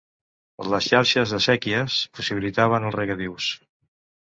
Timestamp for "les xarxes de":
0.73-1.41